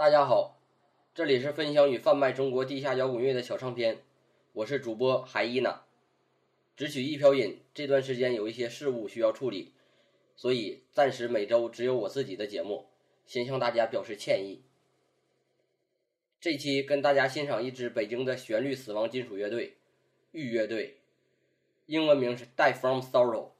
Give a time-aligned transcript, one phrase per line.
[0.00, 0.58] 大家好，
[1.12, 3.98] 这里是分享与贩卖中国地下摇滚乐的小唱片，
[4.54, 5.82] 我是主播海伊娜。
[6.74, 9.74] 只取一瓢饮，这段时间有一些事务需要处理，
[10.36, 12.86] 所以暂时每周只有我自己的节目，
[13.26, 14.62] 先向大家表示歉意。
[16.40, 19.76] 这期跟大家欣赏一支北京的旋律死亡金属乐队——
[20.32, 20.96] 玉乐队，
[21.84, 23.50] 英文名是 Die From Sorrow。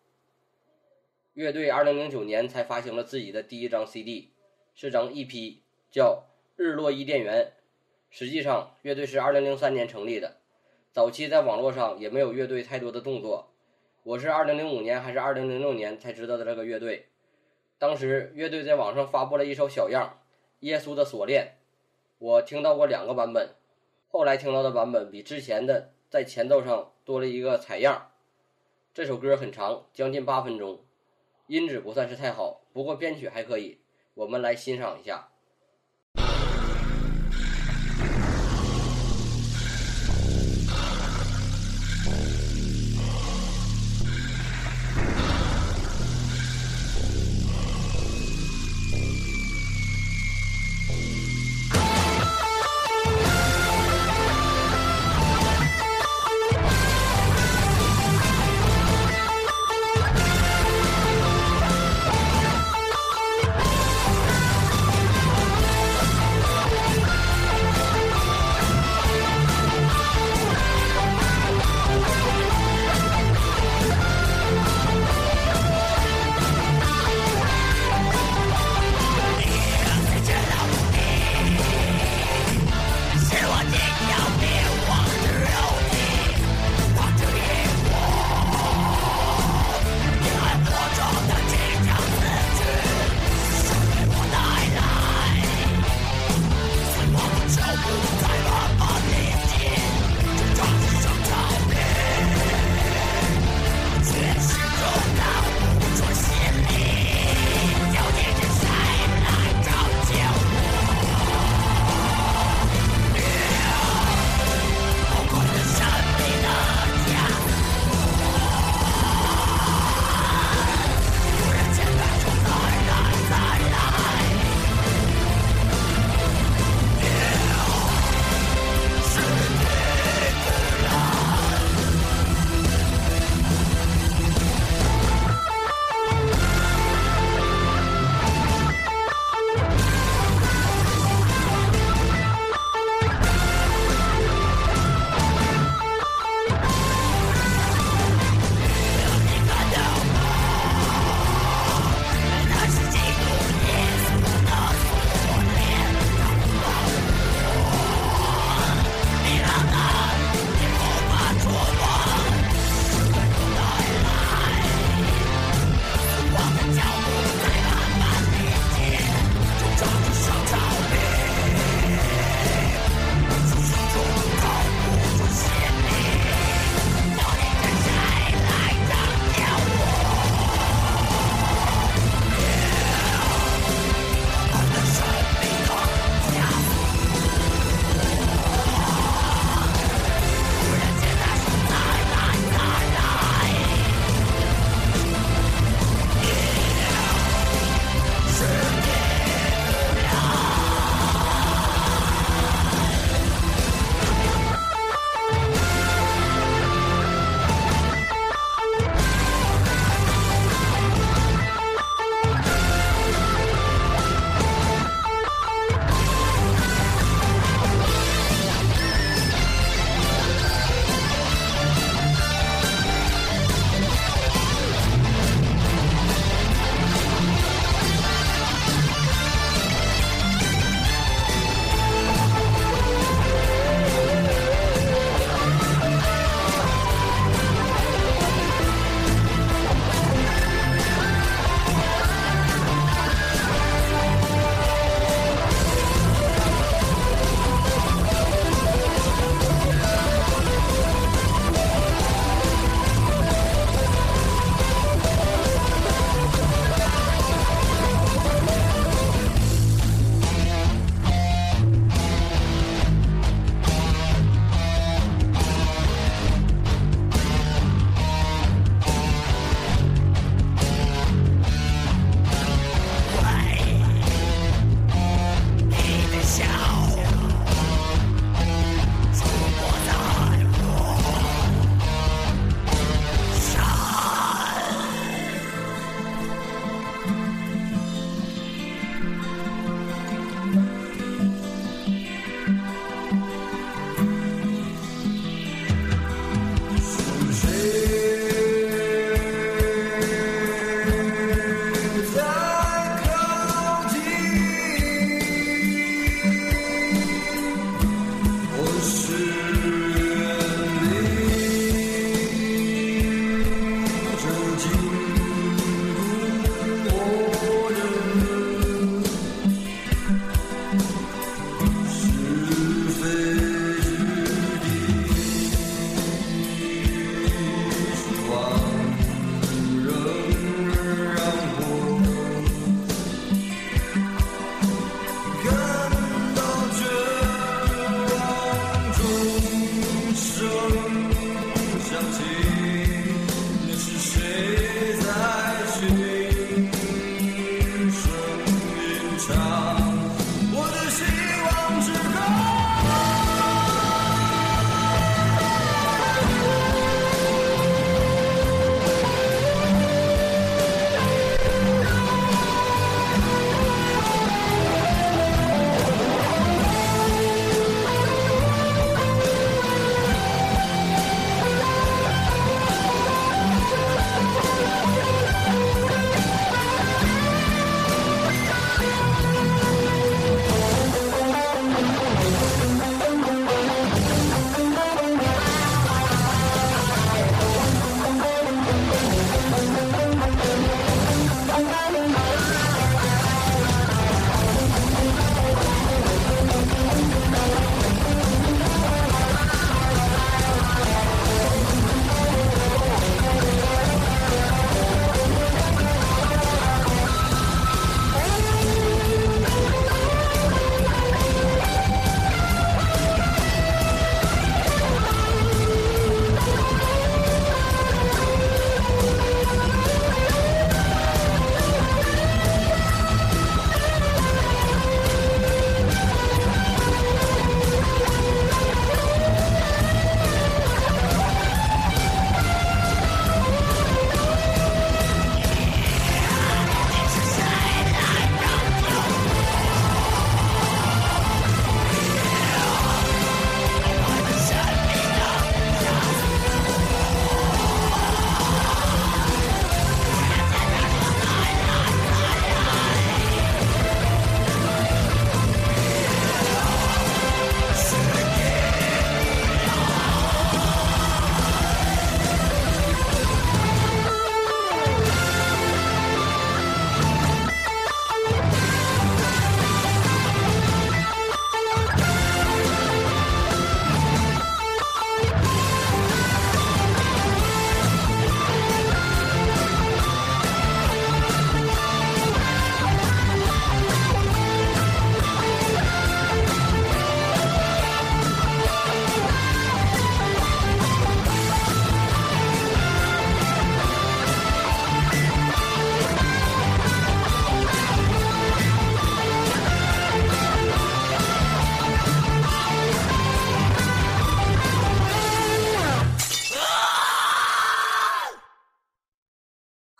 [1.34, 4.30] 乐队2009年才发行了自己的第一张 CD，
[4.74, 5.58] 是张 EP，
[5.90, 6.28] 叫。
[6.62, 7.54] 日落伊甸园，
[8.10, 10.36] 实际上乐队是二零零三年成立的，
[10.92, 13.48] 早期在网络上也没有乐队太多的动作。
[14.02, 17.06] 我是二零零五年还是二零零六年才知道的这个乐队，
[17.78, 20.18] 当时乐队在网上发布了一首小样
[20.58, 21.46] 《耶稣的锁链》，
[22.18, 23.54] 我听到过两个版本，
[24.10, 28.10] 后来听到的版本比之前的在前奏上多了一个采样。
[28.92, 30.84] 这首歌很长，将近八分钟，
[31.46, 33.78] 音质不算是太好，不过编曲还可以，
[34.12, 35.28] 我们来欣赏一下。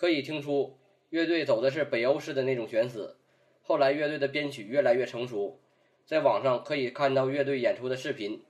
[0.01, 0.79] 可以听出
[1.11, 3.19] 乐队走的是北欧式的那种悬死。
[3.61, 5.61] 后来乐队的编曲越来越成熟，
[6.07, 8.43] 在网上可以看到乐队演出的视频。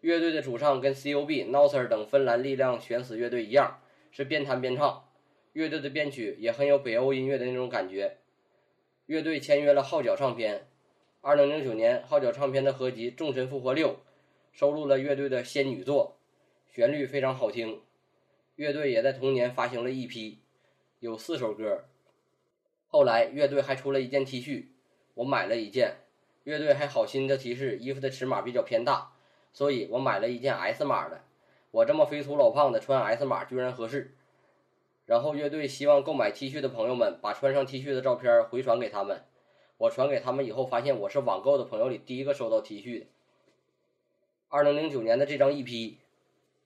[0.00, 5.04] 乐队的主唱跟 C.O.B、n o s e r 等芬兰力量悬死乐队一样，是边弹边唱。
[5.52, 8.16] 乐队的编曲也很有北欧音乐的那种感觉。
[9.04, 10.66] 乐队签约了号角唱片。
[11.20, 13.88] 二零零九年，号角唱片的合集《众神复活六》
[14.50, 16.16] 收录了乐队的仙女作，
[16.70, 17.82] 旋律非常好听。
[18.56, 20.36] 乐队也在同年发行了 EP，
[21.00, 21.84] 有四首歌。
[22.86, 24.66] 后来乐队还出了一件 T 恤，
[25.14, 26.02] 我买了一件。
[26.44, 29.12] 乐队还好心的提示衣服的尺码比较偏大。
[29.52, 31.22] 所以我买了一件 S 码的，
[31.70, 34.14] 我这么肥粗老胖的穿 S 码居然合适。
[35.06, 39.24] 然后乐队希望购买 T 恤的朋友们把穿上 T 恤的照片回传给他们，
[39.78, 43.06] 我传给他们以后发现我是网购的朋友里第一个收到 T 恤的。
[44.48, 45.96] 二零零九年的这张 EP，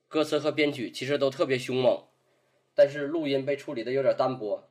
[0.09, 2.03] 歌词和编曲其实都特别凶猛，
[2.75, 4.69] 但是录音被处理的有点单薄，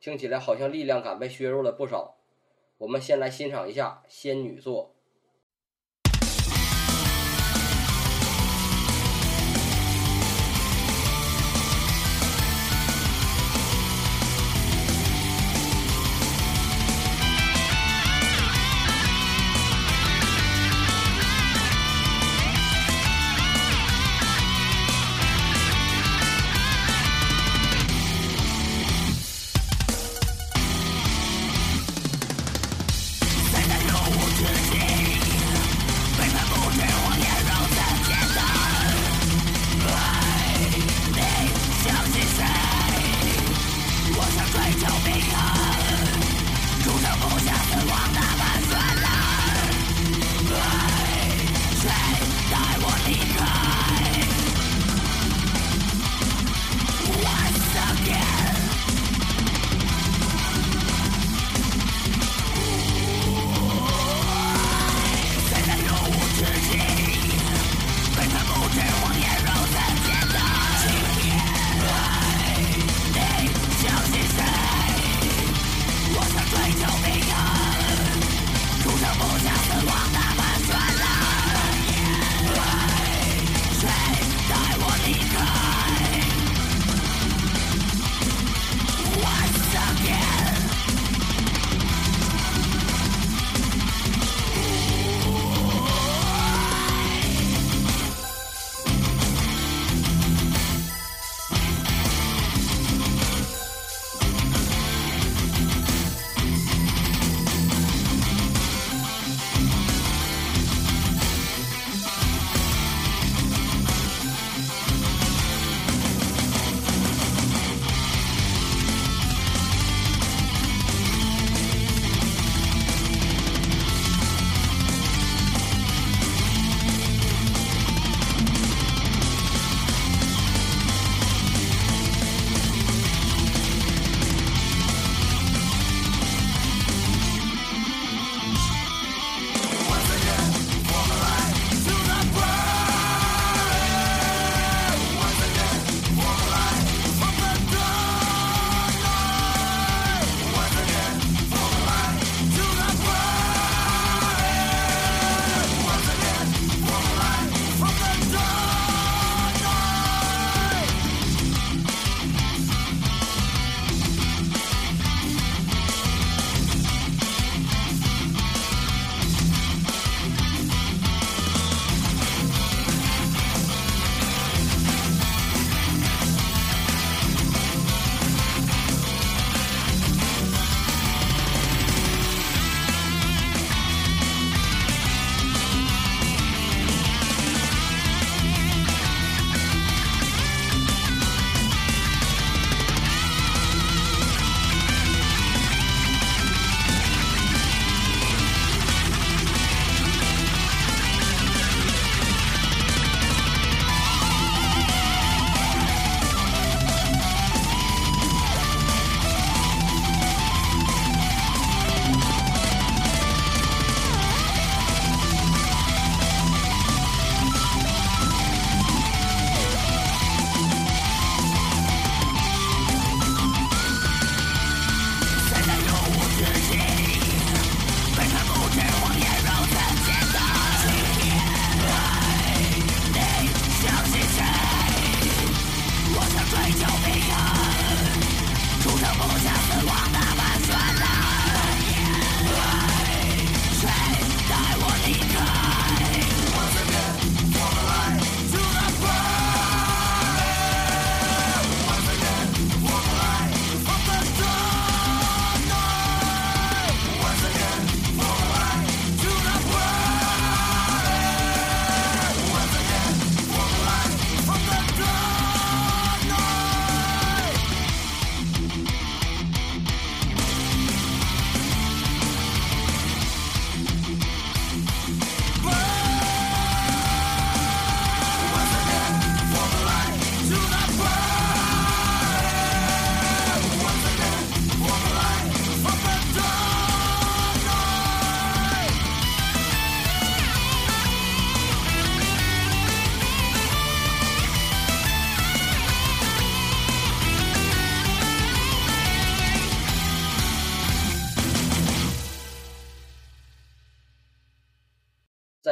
[0.00, 2.16] 听起来好像力量感被削弱了不少。
[2.78, 4.95] 我们先来欣赏一下仙女座。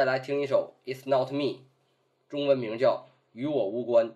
[0.05, 1.39] 来听一首《It's Not Me》，
[2.29, 4.09] 中文名叫《与我无关》。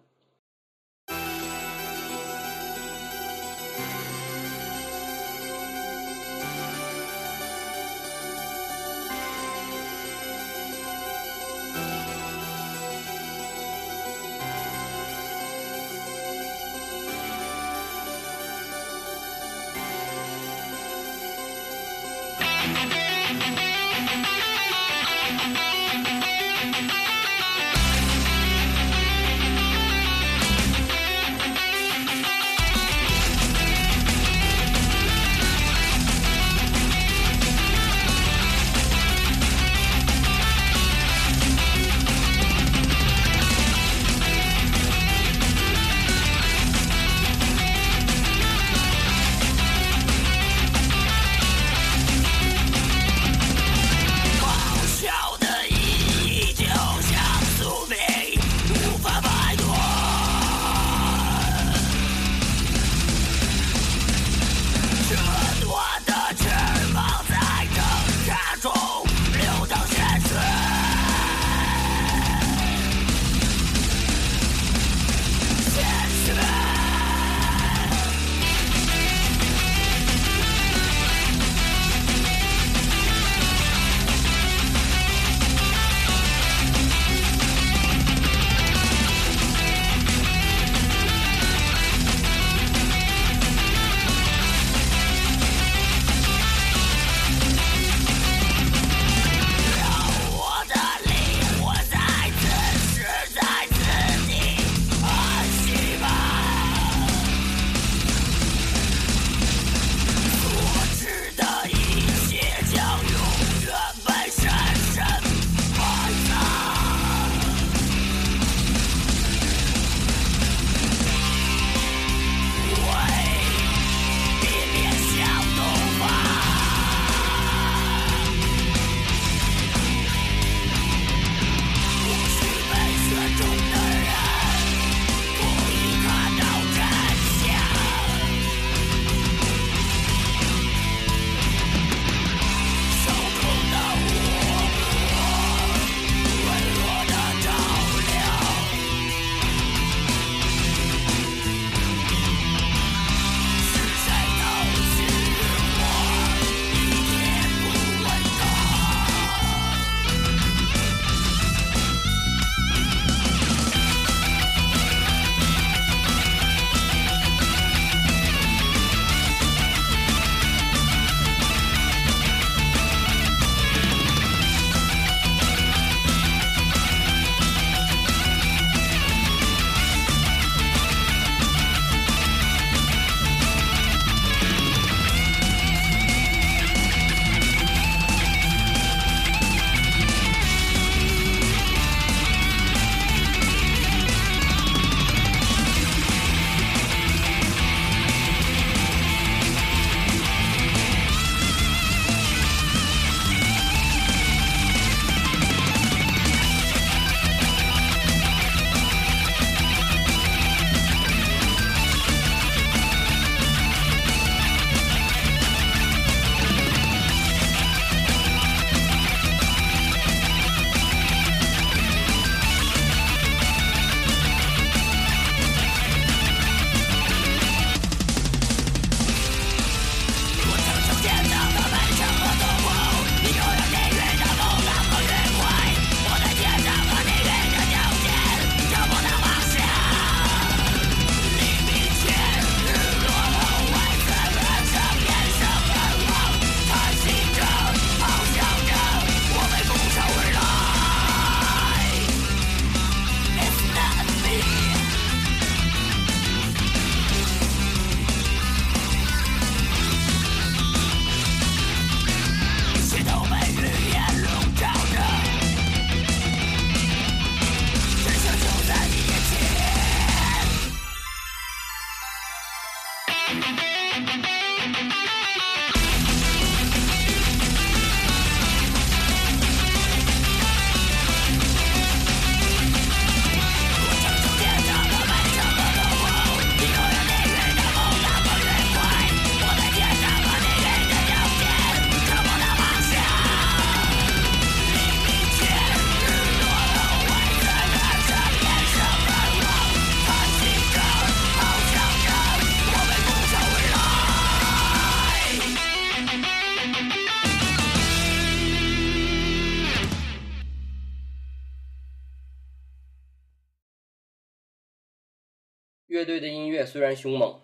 [316.09, 317.39] 乐队的音乐虽然凶猛，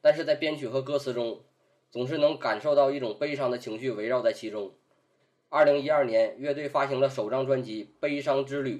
[0.00, 1.42] 但是在编曲和歌词中，
[1.90, 4.72] 总是能感受到一种悲伤的情绪围绕在其中。
[5.48, 8.76] 二零一二年，乐队发行了首张专辑《悲伤之旅》，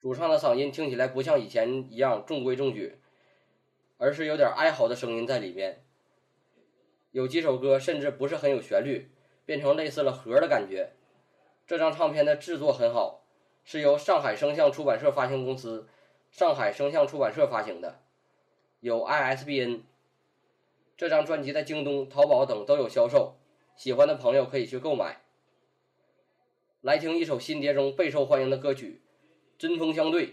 [0.00, 2.96] 主唱的嗓音听起来不像以前一样中规中矩，
[3.98, 5.84] 而是有点哀嚎的声音在里面。
[7.10, 9.10] 有几首歌甚至不是很有旋律，
[9.44, 10.94] 变成类似了盒的感觉。
[11.66, 13.26] 这张唱片的制作很好，
[13.62, 15.86] 是由上海声像出版社发行公司
[16.30, 18.00] 上海声像出版社发行的，
[18.80, 19.80] 有 ISBN。
[20.96, 23.36] 这张专辑在京东、淘宝等都有销售，
[23.76, 25.20] 喜欢的朋友可以去购买。
[26.80, 29.02] 来听一首新碟中备受欢迎的歌曲
[29.60, 30.26] 《针锋相对》。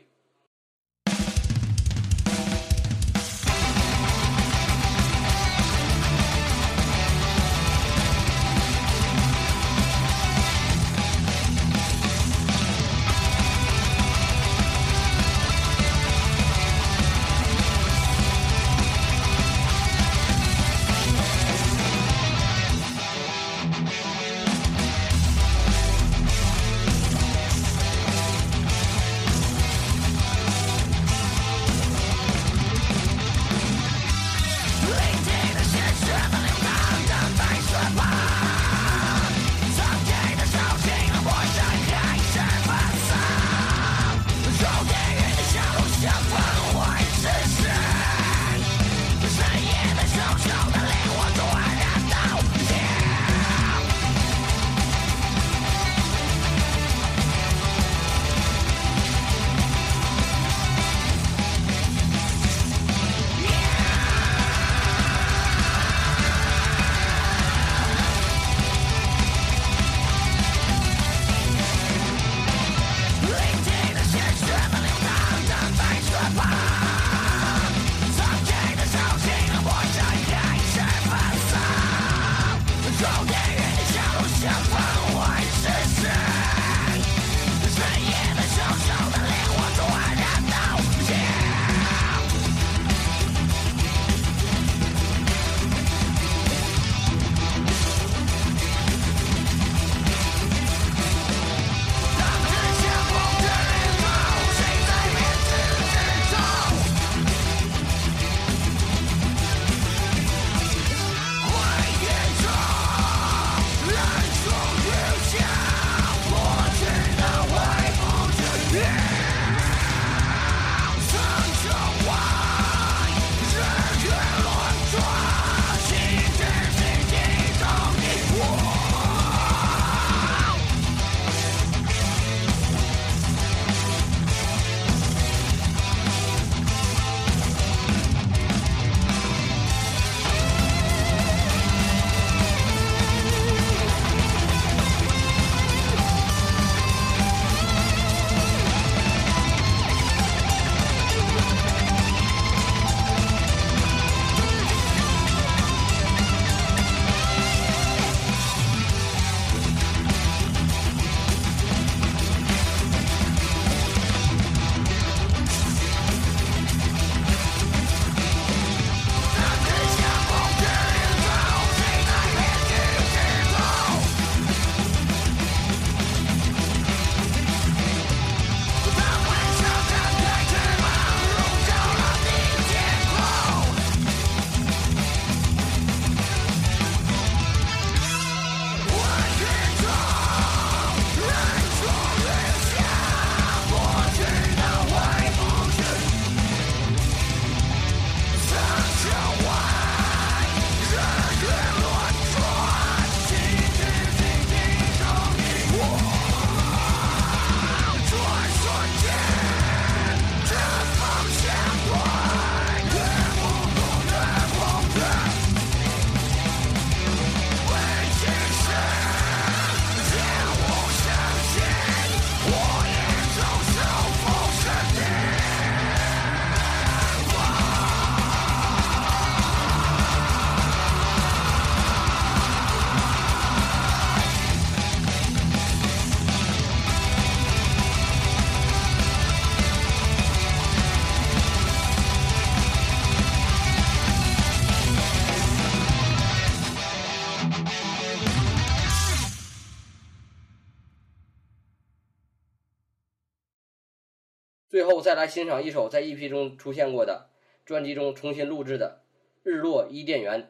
[254.88, 257.30] 后再来欣赏一首在 EP 中出现过的
[257.65, 259.02] 专辑中重新录制的
[259.50, 260.43] 《日落伊甸园》。